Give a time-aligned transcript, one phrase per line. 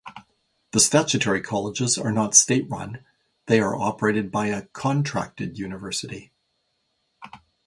[0.71, 3.05] The statutory colleges are not state-run;
[3.45, 6.31] they are operated by a 'contracted' university.